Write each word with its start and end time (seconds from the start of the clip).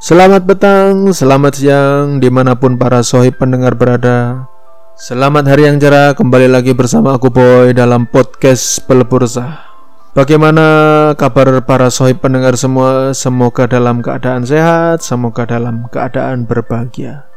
Selamat 0.00 0.48
petang, 0.48 1.12
selamat 1.12 1.60
siang, 1.60 2.24
di 2.24 2.32
mana 2.32 2.56
pun 2.56 2.80
para 2.80 3.04
sohib 3.04 3.36
pendengar 3.36 3.76
berada. 3.76 4.48
Selamat 4.96 5.44
hari 5.44 5.68
yang 5.68 5.76
cerah, 5.76 6.16
kembali 6.16 6.48
lagi 6.48 6.72
bersama 6.72 7.20
aku 7.20 7.28
Boy 7.28 7.76
dalam 7.76 8.08
podcast 8.08 8.80
Pelebur 8.88 9.28
Sah. 9.28 9.60
Bagaimana 10.16 10.64
kabar 11.20 11.52
para 11.68 11.92
sohib 11.92 12.24
pendengar 12.24 12.56
semua? 12.56 13.12
Semoga 13.12 13.68
dalam 13.68 14.00
keadaan 14.00 14.48
sehat, 14.48 15.04
semoga 15.04 15.44
dalam 15.44 15.84
keadaan 15.92 16.48
berbahagia. 16.48 17.28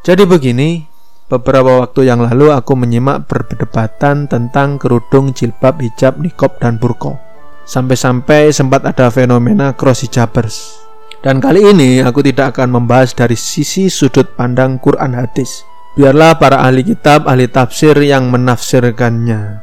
Jadi 0.00 0.24
begini, 0.24 0.88
beberapa 1.28 1.84
waktu 1.84 2.08
yang 2.08 2.24
lalu 2.24 2.48
aku 2.48 2.80
menyimak 2.80 3.28
perdebatan 3.28 4.24
tentang 4.24 4.80
kerudung, 4.80 5.36
jilbab, 5.36 5.76
hijab, 5.84 6.16
nikob, 6.16 6.56
dan 6.64 6.80
burko. 6.80 7.20
Sampai-sampai 7.68 8.56
sempat 8.56 8.88
ada 8.88 9.12
fenomena 9.12 9.76
cross 9.76 10.08
hijabers. 10.08 10.79
Dan 11.20 11.36
kali 11.36 11.60
ini 11.60 12.00
aku 12.00 12.24
tidak 12.24 12.56
akan 12.56 12.80
membahas 12.80 13.12
dari 13.12 13.36
sisi 13.36 13.92
sudut 13.92 14.32
pandang 14.40 14.80
Quran 14.80 15.12
hadis. 15.12 15.68
Biarlah 15.92 16.40
para 16.40 16.64
ahli 16.64 16.80
kitab, 16.80 17.28
ahli 17.28 17.44
tafsir 17.44 17.92
yang 18.00 18.32
menafsirkannya. 18.32 19.60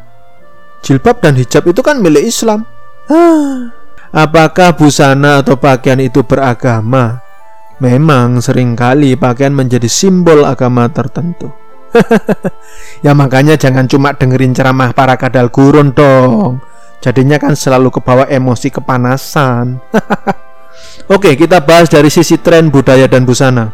Jilbab 0.85 1.17
dan 1.17 1.33
hijab 1.33 1.65
itu 1.65 1.81
kan 1.81 1.97
milik 1.97 2.29
Islam. 2.29 2.61
Hah, 3.09 3.73
apakah 4.13 4.77
busana 4.77 5.41
atau 5.41 5.57
pakaian 5.57 5.97
itu 5.97 6.21
beragama? 6.21 7.25
Memang 7.81 8.37
sering 8.37 8.77
kali 8.77 9.17
pakaian 9.17 9.53
menjadi 9.53 9.89
simbol 9.89 10.45
agama 10.45 10.85
tertentu. 10.93 11.49
ya 13.05 13.17
makanya 13.17 13.57
jangan 13.57 13.89
cuma 13.89 14.13
dengerin 14.13 14.53
ceramah 14.53 14.93
para 14.93 15.17
kadal 15.17 15.49
gurun 15.49 15.89
dong. 15.89 16.61
Jadinya 17.01 17.41
kan 17.41 17.57
selalu 17.57 17.89
kebawa 17.89 18.29
emosi 18.29 18.69
kepanasan. 18.69 19.81
Oke, 21.07 21.39
kita 21.39 21.63
bahas 21.63 21.87
dari 21.87 22.11
sisi 22.11 22.35
tren 22.35 22.67
budaya 22.67 23.07
dan 23.07 23.23
busana. 23.23 23.71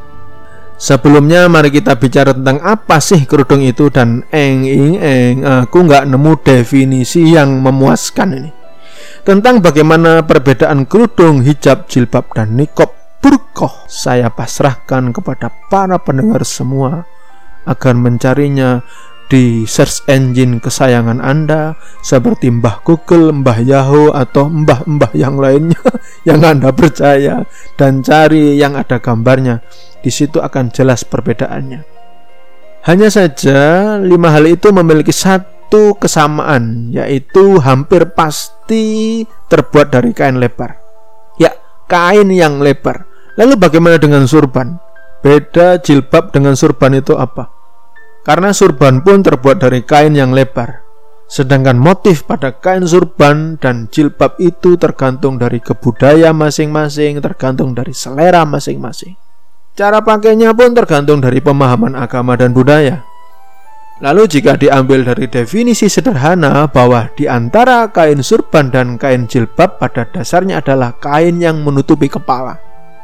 Sebelumnya 0.78 1.50
mari 1.50 1.74
kita 1.74 1.98
bicara 1.98 2.34
tentang 2.34 2.62
apa 2.62 3.02
sih 3.02 3.26
kerudung 3.26 3.62
itu 3.62 3.90
dan 3.94 4.26
eng 4.34 4.66
ing 4.66 4.98
eng 5.00 5.36
aku 5.46 5.86
nggak 5.86 6.10
nemu 6.10 6.34
definisi 6.44 7.34
yang 7.34 7.62
memuaskan 7.62 8.30
ini 8.36 8.52
tentang 9.24 9.64
bagaimana 9.64 10.28
perbedaan 10.28 10.84
kerudung, 10.84 11.46
hijab, 11.48 11.88
jilbab 11.88 12.28
dan 12.36 12.60
nikob 12.60 12.92
burkoh 13.24 13.88
saya 13.88 14.28
pasrahkan 14.28 15.16
kepada 15.16 15.48
para 15.72 15.96
pendengar 16.04 16.44
semua 16.44 17.08
agar 17.64 17.96
mencarinya 17.96 18.84
di 19.34 19.66
search 19.66 20.06
engine 20.06 20.62
kesayangan 20.62 21.18
Anda 21.18 21.74
seperti 22.06 22.54
Mbah 22.54 22.86
Google, 22.86 23.34
Mbah 23.34 23.66
Yahoo 23.66 24.14
atau 24.14 24.46
mbah-mbah 24.46 25.10
yang 25.18 25.42
lainnya 25.42 25.82
yang 26.30 26.46
Anda 26.46 26.70
percaya 26.70 27.42
dan 27.74 28.06
cari 28.06 28.62
yang 28.62 28.78
ada 28.78 29.02
gambarnya. 29.02 29.66
Di 30.06 30.14
situ 30.14 30.38
akan 30.38 30.70
jelas 30.70 31.02
perbedaannya. 31.02 31.82
Hanya 32.86 33.10
saja 33.10 33.98
lima 33.98 34.30
hal 34.30 34.46
itu 34.46 34.70
memiliki 34.70 35.10
satu 35.10 35.98
kesamaan 35.98 36.94
yaitu 36.94 37.58
hampir 37.58 38.14
pasti 38.14 39.26
terbuat 39.50 39.90
dari 39.90 40.14
kain 40.14 40.38
lebar. 40.38 40.78
Ya, 41.42 41.58
kain 41.90 42.30
yang 42.30 42.62
lebar. 42.62 43.10
Lalu 43.34 43.58
bagaimana 43.58 43.98
dengan 43.98 44.30
surban? 44.30 44.78
Beda 45.26 45.82
jilbab 45.82 46.30
dengan 46.30 46.54
surban 46.54 47.02
itu 47.02 47.18
apa? 47.18 47.63
Karena 48.24 48.56
surban 48.56 49.04
pun 49.04 49.20
terbuat 49.22 49.60
dari 49.60 49.84
kain 49.84 50.16
yang 50.16 50.32
lebar. 50.32 50.84
Sedangkan 51.28 51.80
motif 51.80 52.28
pada 52.28 52.56
kain 52.56 52.84
surban 52.84 53.56
dan 53.60 53.88
jilbab 53.92 54.40
itu 54.40 54.76
tergantung 54.76 55.40
dari 55.40 55.60
kebudaya 55.60 56.36
masing-masing, 56.36 57.20
tergantung 57.20 57.76
dari 57.76 57.96
selera 57.96 58.44
masing-masing. 58.44 59.16
Cara 59.74 60.04
pakainya 60.06 60.54
pun 60.54 60.78
tergantung 60.78 61.20
dari 61.20 61.42
pemahaman 61.42 61.98
agama 61.98 62.38
dan 62.38 62.54
budaya. 62.54 63.02
Lalu 64.04 64.30
jika 64.30 64.60
diambil 64.60 65.08
dari 65.08 65.26
definisi 65.32 65.88
sederhana 65.88 66.68
bahwa 66.68 67.10
di 67.16 67.26
antara 67.26 67.88
kain 67.90 68.20
surban 68.20 68.70
dan 68.70 69.00
kain 69.00 69.26
jilbab 69.26 69.80
pada 69.80 70.06
dasarnya 70.10 70.60
adalah 70.60 70.98
kain 71.00 71.40
yang 71.40 71.64
menutupi 71.64 72.12
kepala 72.12 72.60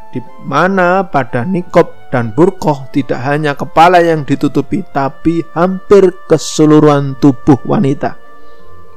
di 0.09 0.19
mana 0.45 1.05
pada 1.05 1.45
nikob 1.45 1.93
dan 2.09 2.33
burkoh 2.33 2.89
tidak 2.89 3.21
hanya 3.21 3.53
kepala 3.53 4.01
yang 4.01 4.25
ditutupi 4.25 4.81
tapi 4.89 5.45
hampir 5.53 6.13
keseluruhan 6.27 7.17
tubuh 7.21 7.57
wanita. 7.65 8.17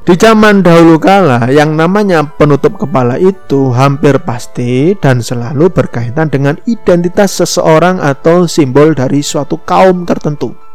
Di 0.02 0.18
zaman 0.18 0.66
dahulu 0.66 0.98
kala 0.98 1.46
yang 1.54 1.78
namanya 1.78 2.26
penutup 2.26 2.74
kepala 2.74 3.22
itu 3.22 3.70
hampir 3.70 4.18
pasti 4.18 4.98
dan 4.98 5.22
selalu 5.22 5.70
berkaitan 5.70 6.26
dengan 6.26 6.58
identitas 6.66 7.38
seseorang 7.38 8.02
atau 8.02 8.50
simbol 8.50 8.98
dari 8.98 9.22
suatu 9.22 9.62
kaum 9.62 10.02
tertentu. 10.02 10.71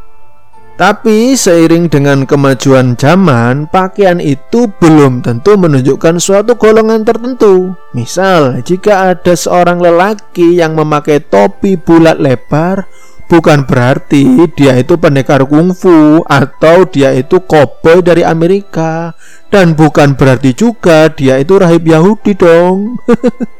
Tapi 0.78 1.34
seiring 1.34 1.90
dengan 1.90 2.30
kemajuan 2.30 2.94
zaman, 2.94 3.66
pakaian 3.66 4.22
itu 4.22 4.70
belum 4.78 5.26
tentu 5.26 5.58
menunjukkan 5.58 6.22
suatu 6.22 6.54
golongan 6.54 7.02
tertentu. 7.02 7.74
Misal, 7.98 8.62
jika 8.62 9.18
ada 9.18 9.34
seorang 9.34 9.82
lelaki 9.82 10.62
yang 10.62 10.78
memakai 10.78 11.18
topi 11.18 11.82
bulat 11.82 12.22
lebar, 12.22 12.86
bukan 13.26 13.66
berarti 13.66 14.46
dia 14.54 14.78
itu 14.78 15.02
pendekar 15.02 15.50
kungfu 15.50 16.22
atau 16.30 16.86
dia 16.86 17.10
itu 17.18 17.42
koboi 17.42 18.06
dari 18.06 18.22
Amerika 18.22 19.18
dan 19.50 19.74
bukan 19.74 20.14
berarti 20.14 20.54
juga 20.54 21.10
dia 21.10 21.42
itu 21.42 21.58
rahib 21.58 21.90
Yahudi 21.90 22.38
dong. 22.38 23.02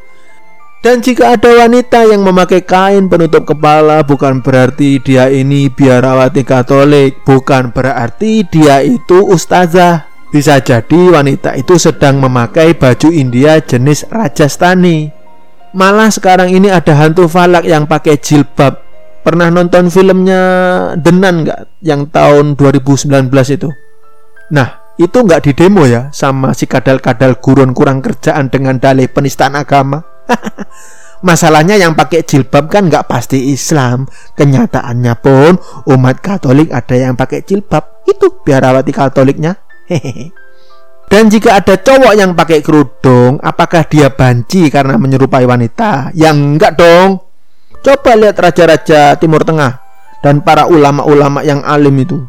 Dan 0.78 1.02
jika 1.02 1.34
ada 1.34 1.66
wanita 1.66 2.06
yang 2.06 2.22
memakai 2.22 2.62
kain 2.62 3.10
penutup 3.10 3.50
kepala 3.50 4.06
bukan 4.06 4.46
berarti 4.46 5.02
dia 5.02 5.26
ini 5.28 5.74
biarawati 5.74 6.46
Katolik, 6.46 7.26
bukan 7.26 7.74
berarti 7.74 8.46
dia 8.46 8.86
itu 8.86 9.26
ustazah. 9.26 10.06
Bisa 10.30 10.60
jadi 10.62 11.18
wanita 11.18 11.58
itu 11.58 11.80
sedang 11.80 12.22
memakai 12.22 12.78
baju 12.78 13.10
India 13.10 13.58
jenis 13.58 14.06
Rajasthani. 14.12 15.10
Malah 15.74 16.14
sekarang 16.14 16.52
ini 16.52 16.70
ada 16.70 16.94
hantu 16.94 17.26
falak 17.26 17.66
yang 17.66 17.90
pakai 17.90 18.20
jilbab. 18.20 18.84
Pernah 19.24 19.52
nonton 19.52 19.92
filmnya 19.92 20.42
Denan 20.96 21.44
nggak 21.44 21.84
yang 21.84 22.08
tahun 22.08 22.56
2019 22.56 23.28
itu? 23.56 23.70
Nah, 24.56 24.96
itu 24.96 25.18
nggak 25.20 25.44
di 25.44 25.52
demo 25.52 25.84
ya 25.84 26.08
sama 26.16 26.56
si 26.56 26.64
kadal-kadal 26.64 27.38
gurun 27.44 27.76
kurang 27.76 28.00
kerjaan 28.00 28.48
dengan 28.48 28.80
dalih 28.80 29.12
penistaan 29.12 29.60
agama. 29.60 30.17
Masalahnya 31.28 31.82
yang 31.82 31.98
pakai 31.98 32.22
jilbab 32.22 32.70
kan 32.70 32.88
nggak 32.88 33.10
pasti 33.10 33.50
Islam. 33.50 34.06
Kenyataannya 34.38 35.14
pun 35.18 35.58
umat 35.90 36.22
Katolik 36.22 36.70
ada 36.70 36.94
yang 36.94 37.18
pakai 37.18 37.42
jilbab. 37.42 38.06
Itu 38.06 38.44
biarawati 38.46 38.94
Katoliknya. 38.94 39.58
Dan 41.12 41.32
jika 41.32 41.64
ada 41.64 41.80
cowok 41.80 42.14
yang 42.20 42.36
pakai 42.36 42.60
kerudung, 42.60 43.40
apakah 43.40 43.88
dia 43.88 44.12
banci 44.12 44.68
karena 44.68 45.00
menyerupai 45.00 45.48
wanita? 45.48 46.12
Yang 46.12 46.36
enggak 46.36 46.76
dong. 46.76 47.24
Coba 47.80 48.20
lihat 48.20 48.36
raja-raja 48.36 49.16
Timur 49.16 49.48
Tengah 49.48 49.80
dan 50.20 50.44
para 50.44 50.68
ulama-ulama 50.68 51.48
yang 51.48 51.64
alim 51.64 51.96
itu. 52.04 52.20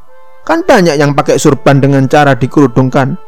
Kan 0.47 0.63
banyak 0.63 0.95
yang 0.95 1.13
pakai 1.13 1.37
surban 1.43 1.83
dengan 1.83 2.07
cara 2.07 2.39
dikerudungkan. 2.39 3.19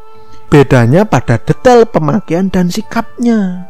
Bedanya 0.47 1.03
pada 1.03 1.35
detail 1.35 1.83
pemakaian 1.83 2.47
dan 2.47 2.71
sikapnya. 2.71 3.67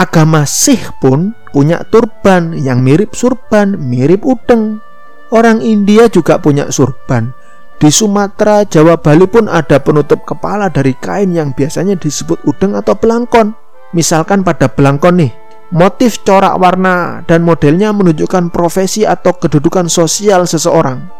Agama 0.00 0.48
Sikh 0.48 0.96
pun 0.96 1.36
punya 1.52 1.84
turban 1.92 2.56
yang 2.56 2.80
mirip 2.80 3.12
surban, 3.12 3.76
mirip 3.76 4.24
udeng. 4.24 4.80
Orang 5.28 5.60
India 5.60 6.08
juga 6.08 6.40
punya 6.40 6.72
surban. 6.72 7.36
Di 7.76 7.92
Sumatera, 7.92 8.64
Jawa, 8.64 8.96
Bali 8.96 9.28
pun 9.28 9.44
ada 9.44 9.76
penutup 9.76 10.24
kepala 10.24 10.72
dari 10.72 10.96
kain 10.96 11.36
yang 11.36 11.52
biasanya 11.52 12.00
disebut 12.00 12.40
udeng 12.48 12.80
atau 12.80 12.96
belangkon. 12.96 13.52
Misalkan 13.92 14.40
pada 14.40 14.72
belangkon 14.72 15.20
nih, 15.20 15.36
motif 15.68 16.24
corak 16.24 16.56
warna 16.56 17.20
dan 17.28 17.44
modelnya 17.44 17.92
menunjukkan 17.92 18.48
profesi 18.48 19.04
atau 19.04 19.36
kedudukan 19.36 19.92
sosial 19.92 20.48
seseorang. 20.48 21.12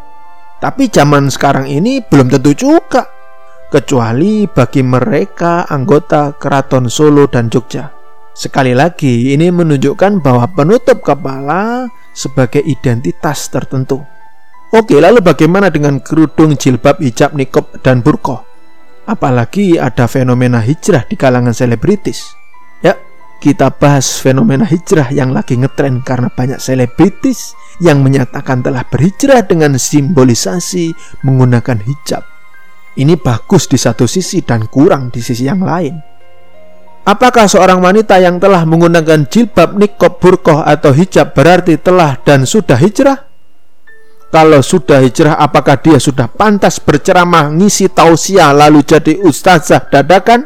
Tapi 0.57 0.89
zaman 0.89 1.29
sekarang 1.29 1.69
ini 1.69 2.01
belum 2.01 2.33
tentu 2.33 2.57
juga, 2.57 3.05
kecuali 3.69 4.49
bagi 4.49 4.81
mereka 4.81 5.69
anggota 5.69 6.33
Keraton 6.33 6.89
Solo 6.89 7.29
dan 7.29 7.45
Jogja. 7.45 8.00
Sekali 8.31 8.71
lagi, 8.71 9.35
ini 9.35 9.51
menunjukkan 9.51 10.23
bahwa 10.23 10.47
penutup 10.55 11.03
kepala 11.03 11.91
sebagai 12.15 12.63
identitas 12.63 13.51
tertentu. 13.51 13.99
Oke, 14.71 15.03
lalu 15.03 15.19
bagaimana 15.19 15.67
dengan 15.67 15.99
kerudung, 15.99 16.55
jilbab, 16.55 17.03
hijab, 17.03 17.35
nikob, 17.35 17.83
dan 17.83 17.99
burkoh? 17.99 18.39
Apalagi 19.03 19.75
ada 19.75 20.07
fenomena 20.07 20.63
hijrah 20.63 21.03
di 21.03 21.19
kalangan 21.19 21.51
selebritis. 21.51 22.31
Ya, 22.79 22.95
kita 23.43 23.67
bahas 23.75 24.23
fenomena 24.23 24.63
hijrah 24.63 25.11
yang 25.11 25.35
lagi 25.35 25.59
ngetren 25.59 25.99
karena 26.07 26.31
banyak 26.31 26.63
selebritis 26.63 27.51
yang 27.83 27.99
menyatakan 27.99 28.63
telah 28.63 28.87
berhijrah 28.87 29.43
dengan 29.43 29.75
simbolisasi 29.75 30.95
menggunakan 31.27 31.83
hijab. 31.83 32.23
Ini 32.95 33.19
bagus 33.19 33.67
di 33.67 33.75
satu 33.75 34.07
sisi 34.07 34.39
dan 34.39 34.71
kurang 34.71 35.11
di 35.11 35.19
sisi 35.19 35.51
yang 35.51 35.67
lain. 35.67 36.10
Apakah 37.01 37.49
seorang 37.49 37.81
wanita 37.81 38.21
yang 38.21 38.37
telah 38.37 38.61
menggunakan 38.61 39.25
jilbab, 39.25 39.73
nikob, 39.73 40.21
burkoh 40.21 40.61
atau 40.61 40.93
hijab 40.93 41.33
berarti 41.33 41.81
telah 41.81 42.13
dan 42.21 42.45
sudah 42.45 42.77
hijrah? 42.77 43.25
Kalau 44.31 44.61
sudah 44.61 45.01
hijrah, 45.01 45.35
apakah 45.35 45.81
dia 45.81 45.97
sudah 45.97 46.29
pantas 46.29 46.77
berceramah, 46.77 47.51
ngisi 47.51 47.89
tausiah, 47.91 48.53
lalu 48.53 48.85
jadi 48.85 49.17
ustazah 49.17 49.91
dadakan? 49.91 50.45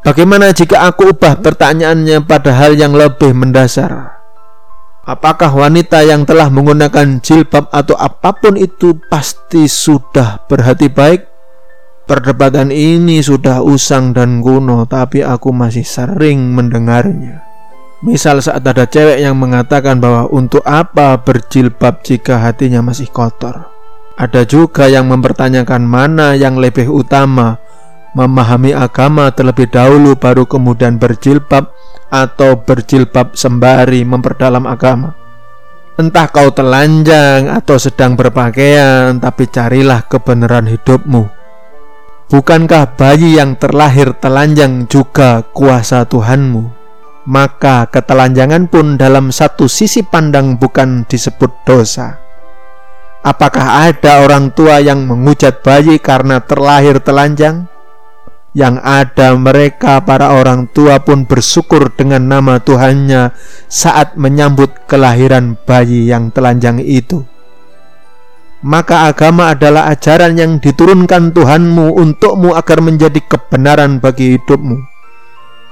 Bagaimana 0.00 0.54
jika 0.56 0.88
aku 0.88 1.12
ubah 1.12 1.44
pertanyaannya 1.44 2.24
pada 2.24 2.56
hal 2.56 2.78
yang 2.78 2.96
lebih 2.96 3.36
mendasar? 3.36 4.16
Apakah 5.04 5.52
wanita 5.52 6.00
yang 6.06 6.24
telah 6.24 6.48
menggunakan 6.48 7.20
jilbab 7.20 7.68
atau 7.68 7.98
apa 7.98 8.32
pun 8.38 8.56
itu 8.56 8.96
pasti 9.10 9.66
sudah 9.66 10.46
berhati 10.48 10.88
baik? 10.88 11.29
Perdebatan 12.10 12.74
ini 12.74 13.22
sudah 13.22 13.62
usang 13.62 14.10
dan 14.10 14.42
kuno, 14.42 14.82
tapi 14.82 15.22
aku 15.22 15.54
masih 15.54 15.86
sering 15.86 16.42
mendengarnya. 16.58 17.46
Misal 18.02 18.42
saat 18.42 18.66
ada 18.66 18.82
cewek 18.82 19.22
yang 19.22 19.38
mengatakan 19.38 20.02
bahwa 20.02 20.26
untuk 20.26 20.58
apa 20.66 21.22
berjilbab 21.22 22.02
jika 22.02 22.42
hatinya 22.42 22.82
masih 22.82 23.06
kotor. 23.14 23.70
Ada 24.18 24.42
juga 24.42 24.90
yang 24.90 25.06
mempertanyakan 25.06 25.86
mana 25.86 26.34
yang 26.34 26.58
lebih 26.58 26.90
utama, 26.90 27.62
memahami 28.18 28.74
agama 28.74 29.30
terlebih 29.30 29.70
dahulu 29.70 30.18
baru 30.18 30.50
kemudian 30.50 30.98
berjilbab 30.98 31.70
atau 32.10 32.58
berjilbab 32.58 33.38
sembari 33.38 34.02
memperdalam 34.02 34.66
agama. 34.66 35.14
Entah 35.94 36.26
kau 36.26 36.50
telanjang 36.50 37.46
atau 37.54 37.78
sedang 37.78 38.18
berpakaian, 38.18 39.14
tapi 39.22 39.46
carilah 39.46 40.02
kebenaran 40.10 40.66
hidupmu 40.66 41.38
Bukankah 42.30 42.94
bayi 42.94 43.42
yang 43.42 43.58
terlahir 43.58 44.14
telanjang 44.14 44.86
juga 44.86 45.42
kuasa 45.50 46.06
Tuhanmu? 46.06 46.62
Maka 47.26 47.90
ketelanjangan 47.90 48.70
pun 48.70 48.94
dalam 48.94 49.34
satu 49.34 49.66
sisi 49.66 50.06
pandang 50.06 50.54
bukan 50.54 51.02
disebut 51.10 51.50
dosa. 51.66 52.22
Apakah 53.26 53.90
ada 53.90 54.22
orang 54.22 54.54
tua 54.54 54.78
yang 54.78 55.10
menghujat 55.10 55.66
bayi 55.66 55.98
karena 55.98 56.38
terlahir 56.38 57.02
telanjang? 57.02 57.66
Yang 58.54 58.78
ada 58.78 59.34
mereka 59.34 59.98
para 59.98 60.30
orang 60.30 60.70
tua 60.70 61.02
pun 61.02 61.26
bersyukur 61.26 61.90
dengan 61.98 62.30
nama 62.30 62.62
Tuhannya 62.62 63.34
saat 63.66 64.14
menyambut 64.14 64.86
kelahiran 64.86 65.58
bayi 65.66 66.06
yang 66.06 66.30
telanjang 66.30 66.78
itu 66.78 67.26
maka 68.60 69.08
agama 69.08 69.56
adalah 69.56 69.88
ajaran 69.88 70.36
yang 70.36 70.52
diturunkan 70.60 71.32
Tuhanmu 71.32 71.96
untukmu 71.96 72.52
agar 72.52 72.84
menjadi 72.84 73.20
kebenaran 73.24 74.00
bagi 74.00 74.36
hidupmu. 74.36 74.90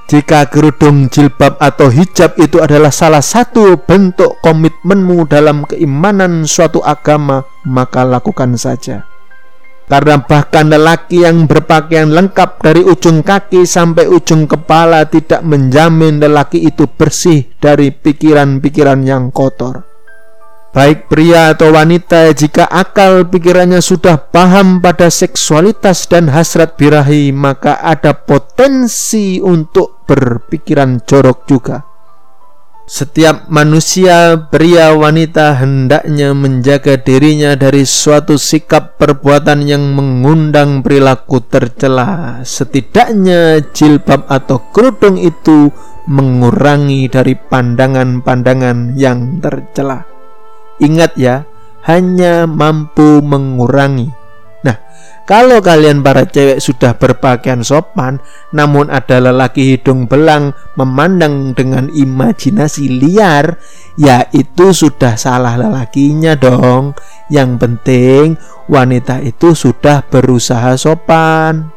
Jika 0.08 0.48
kerudung 0.48 1.12
jilbab 1.12 1.60
atau 1.60 1.92
hijab 1.92 2.40
itu 2.40 2.64
adalah 2.64 2.88
salah 2.88 3.20
satu 3.20 3.76
bentuk 3.76 4.40
komitmenmu 4.40 5.28
dalam 5.28 5.68
keimanan 5.68 6.48
suatu 6.48 6.80
agama, 6.80 7.44
maka 7.68 8.08
lakukan 8.08 8.56
saja. 8.56 9.04
Karena 9.88 10.20
bahkan 10.20 10.68
lelaki 10.68 11.24
yang 11.24 11.48
berpakaian 11.48 12.12
lengkap 12.12 12.60
dari 12.60 12.84
ujung 12.84 13.24
kaki 13.24 13.64
sampai 13.64 14.04
ujung 14.04 14.44
kepala 14.44 15.08
tidak 15.08 15.40
menjamin 15.44 16.20
lelaki 16.20 16.60
itu 16.64 16.84
bersih 16.88 17.48
dari 17.56 17.92
pikiran-pikiran 17.92 19.00
yang 19.04 19.28
kotor. 19.32 19.87
Baik 20.78 21.10
pria 21.10 21.58
atau 21.58 21.74
wanita 21.74 22.30
jika 22.38 22.62
akal 22.70 23.26
pikirannya 23.26 23.82
sudah 23.82 24.30
paham 24.30 24.78
pada 24.78 25.10
seksualitas 25.10 26.06
dan 26.06 26.30
hasrat 26.30 26.78
birahi 26.78 27.34
maka 27.34 27.82
ada 27.82 28.14
potensi 28.14 29.42
untuk 29.42 30.06
berpikiran 30.06 31.02
jorok 31.02 31.38
juga. 31.50 31.82
Setiap 32.86 33.50
manusia, 33.50 34.38
pria, 34.38 34.94
wanita 34.94 35.58
hendaknya 35.58 36.30
menjaga 36.30 36.94
dirinya 36.94 37.58
dari 37.58 37.82
suatu 37.82 38.38
sikap 38.38 39.02
perbuatan 39.02 39.66
yang 39.66 39.82
mengundang 39.82 40.86
perilaku 40.86 41.42
tercela. 41.42 42.38
Setidaknya 42.46 43.66
jilbab 43.74 44.30
atau 44.30 44.70
kerudung 44.70 45.18
itu 45.18 45.74
mengurangi 46.06 47.10
dari 47.10 47.34
pandangan-pandangan 47.34 48.94
yang 48.94 49.42
tercela. 49.42 50.17
Ingat 50.78 51.18
ya, 51.18 51.46
hanya 51.86 52.46
mampu 52.46 53.22
mengurangi. 53.22 54.10
Nah, 54.62 54.76
kalau 55.28 55.62
kalian 55.62 56.02
para 56.02 56.24
cewek 56.24 56.58
sudah 56.58 56.96
berpakaian 56.96 57.62
sopan, 57.62 58.18
namun 58.50 58.88
ada 58.88 59.20
lelaki 59.20 59.76
hidung 59.76 60.08
belang 60.08 60.56
memandang 60.74 61.52
dengan 61.52 61.92
imajinasi 61.92 62.88
liar, 62.88 63.60
ya 64.00 64.24
itu 64.32 64.72
sudah 64.72 65.14
salah 65.20 65.54
lelakinya 65.60 66.32
dong. 66.34 66.96
Yang 67.28 67.50
penting 67.60 68.24
wanita 68.72 69.20
itu 69.20 69.52
sudah 69.52 70.00
berusaha 70.08 70.74
sopan. 70.80 71.76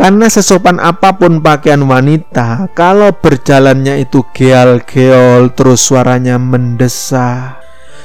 Karena 0.00 0.32
sesopan 0.32 0.80
apa 0.80 1.12
pun 1.20 1.44
pakaian 1.44 1.84
wanita, 1.84 2.72
kalau 2.72 3.12
berjalannya 3.12 4.00
itu 4.00 4.24
geal-geol 4.32 5.52
terus 5.52 5.84
suaranya 5.84 6.40
mendesah, 6.40 7.59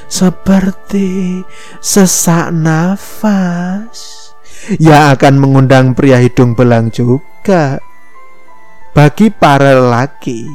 seperti 0.08 1.42
sesak 1.82 2.54
nafas 2.54 4.26
yang 4.82 5.14
akan 5.14 5.38
mengundang 5.38 5.94
pria 5.94 6.22
hidung 6.22 6.58
belang 6.58 6.90
juga. 6.90 7.78
Bagi 8.96 9.28
para 9.28 9.76
lelaki, 9.76 10.48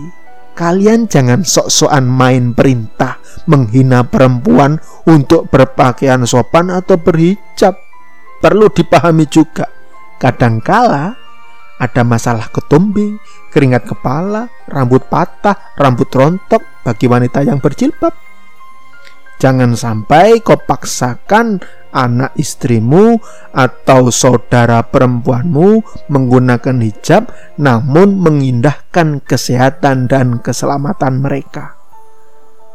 kalian 0.56 1.04
jangan 1.04 1.44
sok-sokan 1.44 2.08
main 2.08 2.56
perintah 2.56 3.20
menghina 3.44 4.00
perempuan 4.08 4.80
untuk 5.04 5.52
berpakaian 5.52 6.24
sopan 6.24 6.72
atau 6.72 6.96
berhijab. 6.96 7.76
Perlu 8.40 8.72
dipahami 8.72 9.28
juga, 9.28 9.68
kadangkala 10.16 11.12
ada 11.80 12.02
masalah 12.04 12.48
ketumbi, 12.48 13.20
keringat 13.52 13.84
kepala, 13.84 14.48
rambut 14.68 15.04
patah, 15.12 15.76
rambut 15.76 16.08
rontok 16.08 16.64
bagi 16.80 17.04
wanita 17.04 17.44
yang 17.44 17.60
berjilbab 17.60 18.29
Jangan 19.40 19.72
sampai 19.72 20.44
kau 20.44 20.60
paksakan 20.60 21.64
anak 21.96 22.36
istrimu 22.36 23.16
atau 23.56 24.12
saudara 24.12 24.84
perempuanmu 24.84 25.80
menggunakan 26.12 26.76
hijab 26.84 27.32
namun 27.56 28.20
mengindahkan 28.20 29.24
kesehatan 29.24 30.12
dan 30.12 30.44
keselamatan 30.44 31.24
mereka. 31.24 31.80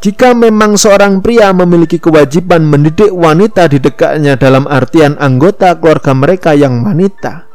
Jika 0.01 0.34
memang 0.34 0.74
seorang 0.74 1.22
pria 1.22 1.53
memiliki 1.53 2.01
kewajiban 2.01 2.65
mendidik 2.65 3.13
wanita 3.13 3.69
di 3.69 3.77
dekatnya 3.77 4.34
dalam 4.34 4.65
artian 4.65 5.15
anggota 5.22 5.77
keluarga 5.77 6.17
mereka 6.17 6.51
yang 6.57 6.81
wanita, 6.81 7.45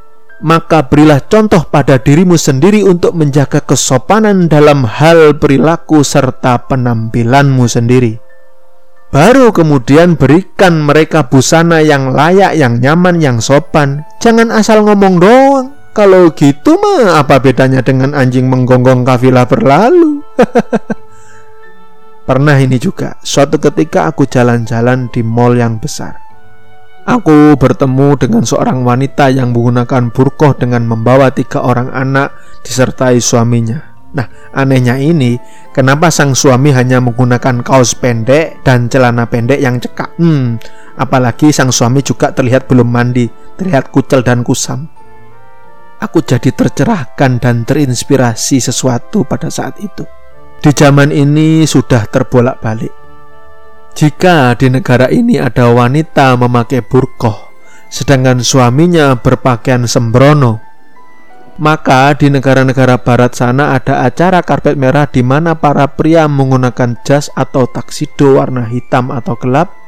maka 0.40 0.87
berilah 0.88 1.21
contoh 1.26 1.67
pada 1.69 2.00
dirimu 2.00 2.38
sendiri 2.40 2.87
untuk 2.87 3.19
menjaga 3.19 3.61
kesopanan 3.61 4.49
dalam 4.49 4.88
hal 4.88 5.37
perilaku 5.37 6.00
serta 6.00 6.64
penampilanmu 6.64 7.69
sendiri. 7.69 8.30
Baru 9.11 9.50
kemudian 9.50 10.14
berikan 10.14 10.87
mereka 10.87 11.26
busana 11.26 11.83
yang 11.83 12.14
layak, 12.14 12.55
yang 12.55 12.79
nyaman, 12.79 13.19
yang 13.19 13.43
sopan. 13.43 14.07
Jangan 14.23 14.55
asal 14.55 14.87
ngomong 14.87 15.19
doang. 15.19 15.67
Kalau 15.90 16.31
gitu 16.31 16.79
mah 16.79 17.19
apa 17.19 17.43
bedanya 17.43 17.83
dengan 17.83 18.14
anjing 18.14 18.47
menggonggong 18.47 19.02
kafilah 19.02 19.50
berlalu? 19.50 20.23
Pernah 22.31 22.55
ini 22.62 22.79
juga, 22.79 23.19
suatu 23.26 23.59
ketika 23.59 24.07
aku 24.07 24.23
jalan-jalan 24.31 25.11
di 25.11 25.26
mall 25.26 25.59
yang 25.59 25.83
besar. 25.83 26.14
Aku 27.02 27.59
bertemu 27.59 28.14
dengan 28.14 28.47
seorang 28.47 28.87
wanita 28.87 29.35
yang 29.35 29.50
menggunakan 29.50 30.14
burkoh 30.14 30.55
dengan 30.55 30.87
membawa 30.87 31.35
tiga 31.35 31.67
orang 31.67 31.90
anak 31.90 32.31
disertai 32.62 33.19
suaminya. 33.19 33.89
Nah, 34.11 34.26
anehnya 34.50 34.99
ini, 34.99 35.38
kenapa 35.71 36.11
sang 36.11 36.35
suami 36.35 36.75
hanya 36.75 36.99
menggunakan 36.99 37.62
kaos 37.62 37.95
pendek 37.95 38.67
dan 38.67 38.90
celana 38.90 39.31
pendek 39.31 39.62
yang 39.62 39.79
cekak? 39.79 40.19
Hmm, 40.19 40.59
apalagi 40.99 41.55
sang 41.55 41.71
suami 41.71 42.02
juga 42.02 42.35
terlihat 42.35 42.67
belum 42.67 42.90
mandi, 42.90 43.31
terlihat 43.55 43.95
kucel 43.95 44.26
dan 44.26 44.43
kusam. 44.43 44.90
Aku 46.00 46.25
jadi 46.25 46.50
tercerahkan 46.50 47.38
dan 47.38 47.62
terinspirasi 47.62 48.59
sesuatu 48.59 49.23
pada 49.23 49.52
saat 49.52 49.79
itu. 49.79 50.02
Di 50.59 50.73
zaman 50.75 51.12
ini 51.12 51.69
sudah 51.69 52.09
terbolak-balik. 52.09 52.93
Jika 53.95 54.57
di 54.57 54.73
negara 54.73 55.12
ini 55.12 55.37
ada 55.37 55.69
wanita 55.71 56.35
memakai 56.40 56.81
burkoh, 56.83 57.52
sedangkan 57.93 58.40
suaminya 58.40 59.12
berpakaian 59.19 59.85
sembrono, 59.85 60.70
maka 61.61 62.17
di 62.17 62.33
negara-negara 62.33 62.99
barat 63.05 63.37
sana 63.37 63.76
ada 63.76 64.02
acara 64.02 64.40
karpet 64.40 64.81
merah 64.81 65.05
di 65.05 65.21
mana 65.21 65.55
para 65.55 65.87
pria 65.93 66.25
menggunakan 66.26 66.97
jas 67.05 67.29
atau 67.37 67.69
taksido 67.69 68.40
warna 68.40 68.64
hitam 68.64 69.12
atau 69.12 69.37
gelap 69.37 69.81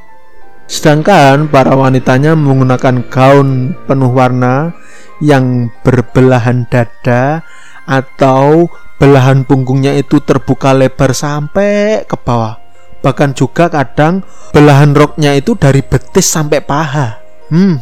Sedangkan 0.72 1.52
para 1.52 1.76
wanitanya 1.76 2.32
menggunakan 2.32 3.04
gaun 3.12 3.76
penuh 3.84 4.08
warna 4.08 4.72
yang 5.20 5.68
berbelahan 5.84 6.64
dada 6.70 7.44
atau 7.84 8.72
belahan 8.96 9.44
punggungnya 9.44 9.92
itu 9.98 10.24
terbuka 10.24 10.72
lebar 10.72 11.12
sampai 11.12 12.06
ke 12.08 12.16
bawah. 12.16 12.56
Bahkan 13.04 13.36
juga 13.36 13.68
kadang 13.68 14.24
belahan 14.56 14.96
roknya 14.96 15.36
itu 15.36 15.58
dari 15.60 15.84
betis 15.84 16.30
sampai 16.30 16.64
paha. 16.64 17.20
Hmm, 17.52 17.76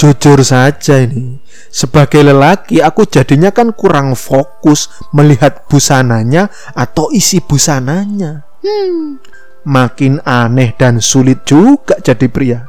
jujur 0.00 0.40
saja 0.40 0.96
ini. 0.96 1.36
Sebagai 1.68 2.24
lelaki 2.24 2.80
aku 2.80 3.04
jadinya 3.04 3.52
kan 3.52 3.76
kurang 3.76 4.16
fokus 4.16 4.88
melihat 5.12 5.68
busananya 5.68 6.48
atau 6.72 7.12
isi 7.12 7.44
busananya. 7.44 8.48
Hmm, 8.64 9.20
makin 9.68 10.24
aneh 10.24 10.72
dan 10.80 11.04
sulit 11.04 11.44
juga 11.44 12.00
jadi 12.00 12.26
pria. 12.32 12.60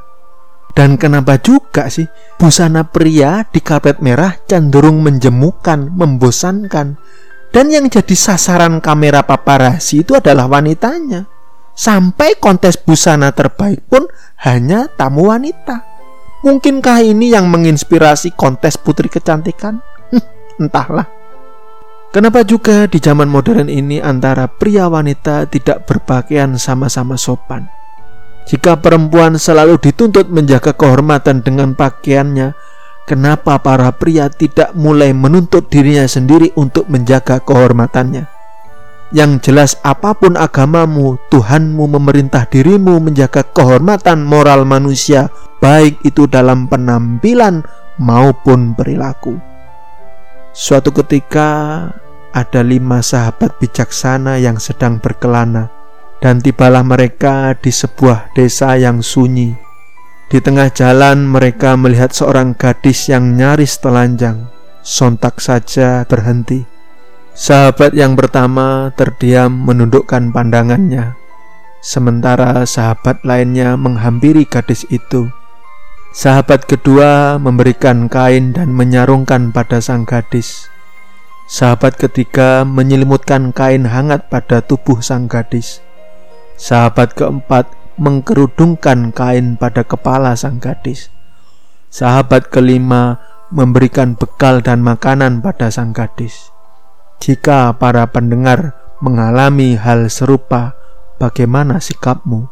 Dan 0.72 0.96
kenapa 0.96 1.40
juga 1.40 1.92
sih 1.92 2.08
busana 2.40 2.88
pria 2.88 3.44
di 3.48 3.60
karpet 3.60 4.04
merah 4.04 4.36
cenderung 4.48 5.00
menjemukan, 5.04 5.88
membosankan. 5.88 7.00
Dan 7.52 7.68
yang 7.68 7.92
jadi 7.92 8.16
sasaran 8.16 8.80
kamera 8.80 9.28
paparazzi 9.28 10.08
itu 10.08 10.16
adalah 10.16 10.48
wanitanya. 10.48 11.28
Sampai 11.76 12.40
kontes 12.40 12.80
busana 12.80 13.36
terbaik 13.36 13.84
pun 13.92 14.08
hanya 14.48 14.88
tamu 14.96 15.28
wanita. 15.32 15.91
Mungkinkah 16.42 17.06
ini 17.06 17.30
yang 17.30 17.46
menginspirasi 17.54 18.34
kontes 18.34 18.74
putri 18.74 19.14
kecantikan? 19.14 19.78
Entahlah. 20.62 21.06
Kenapa 22.10 22.42
juga 22.42 22.90
di 22.90 22.98
zaman 22.98 23.30
modern 23.30 23.70
ini 23.70 24.02
antara 24.02 24.50
pria 24.50 24.90
wanita 24.90 25.46
tidak 25.48 25.86
berpakaian 25.86 26.58
sama-sama 26.58 27.14
sopan? 27.14 27.70
Jika 28.50 28.82
perempuan 28.82 29.38
selalu 29.38 29.78
dituntut 29.78 30.34
menjaga 30.34 30.74
kehormatan 30.74 31.46
dengan 31.46 31.78
pakaiannya, 31.78 32.58
kenapa 33.06 33.62
para 33.62 33.94
pria 33.94 34.28
tidak 34.34 34.74
mulai 34.74 35.14
menuntut 35.14 35.70
dirinya 35.70 36.10
sendiri 36.10 36.52
untuk 36.58 36.90
menjaga 36.90 37.38
kehormatannya? 37.38 38.41
Yang 39.12 39.52
jelas 39.52 39.72
apa 39.84 40.16
pun 40.16 40.40
agamamu, 40.40 41.20
Tuhanmu 41.28 41.84
memerintah 42.00 42.48
dirimu 42.48 43.04
menjaga 43.04 43.44
kehormatan 43.44 44.24
moral 44.24 44.64
manusia, 44.64 45.28
baik 45.60 46.00
itu 46.08 46.32
dalam 46.32 46.72
penampilan 46.72 47.68
maupun 48.00 48.72
perilaku. 48.72 49.36
Suatu 50.56 50.96
ketika 50.96 51.88
ada 52.32 52.62
lima 52.64 53.04
sahabat 53.04 53.60
bijaksana 53.60 54.40
yang 54.40 54.56
sedang 54.64 55.04
berkelana 55.04 55.68
dan 56.24 56.40
tibalah 56.40 56.84
mereka 56.84 57.52
di 57.60 57.72
sebuah 57.72 58.32
desa 58.32 58.80
yang 58.80 59.04
sunyi. 59.04 59.52
Di 60.32 60.40
tengah 60.40 60.72
jalan 60.72 61.28
mereka 61.28 61.76
melihat 61.76 62.16
seorang 62.16 62.56
gadis 62.56 63.12
yang 63.12 63.36
nyaris 63.36 63.76
telanjang. 63.84 64.48
Sontak 64.80 65.44
saja 65.44 66.08
berhenti. 66.08 66.71
Sahabat 67.32 67.96
yang 67.96 68.20
pertama 68.20 68.92
terdiam 69.00 69.56
menundukkan 69.56 70.36
pandangannya, 70.36 71.16
sementara 71.80 72.68
sahabat 72.68 73.24
lainnya 73.24 73.80
menghampiri 73.80 74.44
gadis 74.44 74.84
itu. 74.92 75.32
Sahabat 76.12 76.68
kedua 76.68 77.40
memberikan 77.40 78.12
kain 78.12 78.52
dan 78.52 78.76
menyarungkan 78.76 79.56
pada 79.56 79.80
sang 79.80 80.04
gadis. 80.04 80.68
Sahabat 81.48 81.96
ketiga 81.96 82.68
menyelimutkan 82.68 83.56
kain 83.56 83.88
hangat 83.88 84.28
pada 84.28 84.60
tubuh 84.60 85.00
sang 85.00 85.32
gadis. 85.32 85.80
Sahabat 86.60 87.16
keempat 87.16 87.72
mengkerudungkan 87.96 89.16
kain 89.16 89.56
pada 89.56 89.88
kepala 89.88 90.36
sang 90.36 90.60
gadis. 90.60 91.08
Sahabat 91.88 92.52
kelima 92.52 93.24
memberikan 93.48 94.20
bekal 94.20 94.60
dan 94.60 94.84
makanan 94.84 95.40
pada 95.40 95.72
sang 95.72 95.96
gadis. 95.96 96.52
Jika 97.22 97.78
para 97.78 98.10
pendengar 98.10 98.74
mengalami 98.98 99.78
hal 99.78 100.10
serupa, 100.10 100.74
bagaimana 101.22 101.78
sikapmu? 101.78 102.50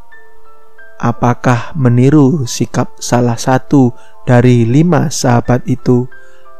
Apakah 1.02 1.74
meniru 1.74 2.46
sikap 2.46 2.94
salah 3.02 3.40
satu 3.40 3.92
dari 4.30 4.70
lima 4.70 5.10
sahabat 5.10 5.66
itu, 5.66 6.06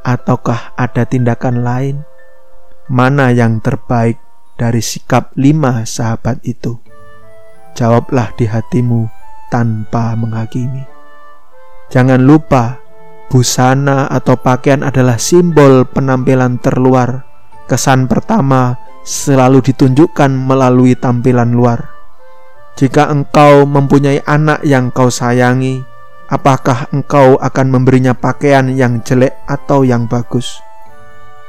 ataukah 0.02 0.74
ada 0.74 1.06
tindakan 1.06 1.62
lain? 1.62 2.02
Mana 2.90 3.30
yang 3.30 3.62
terbaik 3.62 4.18
dari 4.58 4.82
sikap 4.82 5.30
lima 5.38 5.86
sahabat 5.86 6.42
itu? 6.42 6.82
jawablah 7.80 8.36
di 8.36 8.44
hatimu 8.44 9.08
tanpa 9.48 10.12
menghakimi. 10.20 10.84
Jangan 11.88 12.22
lupa, 12.22 12.76
busana 13.32 14.12
atau 14.12 14.36
pakaian 14.36 14.84
adalah 14.84 15.16
simbol 15.16 15.88
penampilan 15.88 16.60
terluar. 16.60 17.29
Kesan 17.70 18.10
pertama 18.10 18.74
selalu 19.06 19.62
ditunjukkan 19.62 20.34
melalui 20.34 20.98
tampilan 20.98 21.54
luar. 21.54 21.86
Jika 22.74 23.14
engkau 23.14 23.70
mempunyai 23.70 24.26
anak 24.26 24.66
yang 24.66 24.90
kau 24.90 25.14
sayangi, 25.14 25.86
apakah 26.34 26.90
engkau 26.90 27.38
akan 27.38 27.68
memberinya 27.70 28.18
pakaian 28.18 28.74
yang 28.74 29.06
jelek 29.06 29.38
atau 29.46 29.86
yang 29.86 30.10
bagus? 30.10 30.58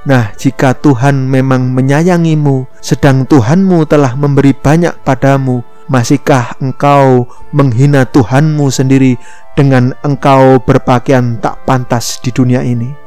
Nah, 0.05 0.37
jika 0.37 0.77
Tuhan 0.77 1.25
memang 1.25 1.73
menyayangimu, 1.73 2.69
sedang 2.85 3.25
Tuhanmu 3.25 3.89
telah 3.89 4.13
memberi 4.13 4.53
banyak 4.53 5.01
padamu, 5.01 5.65
Masihkah 5.91 6.55
engkau 6.63 7.27
menghina 7.51 8.07
Tuhanmu 8.07 8.71
sendiri 8.71 9.19
dengan 9.59 9.91
engkau 10.07 10.63
berpakaian 10.63 11.43
tak 11.43 11.67
pantas 11.67 12.23
di 12.23 12.31
dunia 12.31 12.63
ini? 12.63 13.00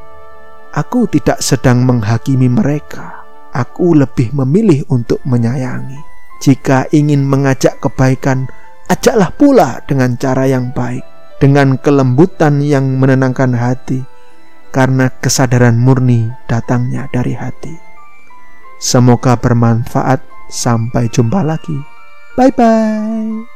Aku 0.74 1.06
tidak 1.06 1.38
sedang 1.38 1.86
menghakimi 1.86 2.50
mereka. 2.50 3.22
Aku 3.54 3.94
lebih 3.94 4.34
memilih 4.34 4.82
untuk 4.90 5.22
menyayangi. 5.22 6.02
Jika 6.42 6.90
ingin 6.90 7.22
mengajak 7.22 7.78
kebaikan, 7.78 8.50
ajaklah 8.90 9.30
pula 9.38 9.78
dengan 9.86 10.18
cara 10.18 10.50
yang 10.50 10.74
baik, 10.74 11.06
dengan 11.38 11.78
kelembutan 11.78 12.58
yang 12.58 12.98
menenangkan 12.98 13.54
hati, 13.54 14.02
karena 14.74 15.14
kesadaran 15.22 15.78
murni 15.78 16.26
datangnya 16.50 17.06
dari 17.14 17.38
hati. 17.38 17.74
Semoga 18.82 19.38
bermanfaat. 19.38 20.34
Sampai 20.44 21.08
jumpa 21.08 21.40
lagi. 21.40 21.78
Bye 22.36 22.52
bye. 22.52 23.53